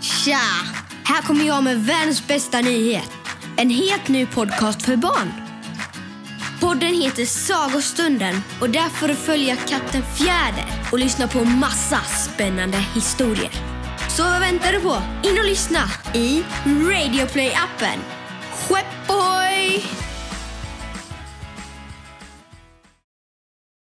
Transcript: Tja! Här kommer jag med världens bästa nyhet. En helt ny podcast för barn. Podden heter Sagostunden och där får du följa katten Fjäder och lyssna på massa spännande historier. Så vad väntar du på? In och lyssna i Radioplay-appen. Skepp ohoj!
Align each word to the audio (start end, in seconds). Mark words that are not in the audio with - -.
Tja! 0.00 0.40
Här 1.04 1.22
kommer 1.22 1.44
jag 1.44 1.64
med 1.64 1.84
världens 1.84 2.26
bästa 2.26 2.60
nyhet. 2.60 3.12
En 3.56 3.70
helt 3.70 4.08
ny 4.08 4.26
podcast 4.26 4.82
för 4.82 4.96
barn. 4.96 5.32
Podden 6.60 6.94
heter 6.94 7.24
Sagostunden 7.24 8.34
och 8.60 8.70
där 8.70 8.88
får 8.88 9.08
du 9.08 9.14
följa 9.14 9.56
katten 9.56 10.02
Fjäder 10.16 10.64
och 10.92 10.98
lyssna 10.98 11.28
på 11.28 11.44
massa 11.44 12.00
spännande 12.00 12.76
historier. 12.76 13.50
Så 14.16 14.22
vad 14.22 14.40
väntar 14.40 14.72
du 14.72 14.80
på? 14.80 15.02
In 15.28 15.38
och 15.38 15.44
lyssna 15.44 15.82
i 16.14 16.44
Radioplay-appen. 16.64 17.98
Skepp 18.52 19.10
ohoj! 19.10 19.35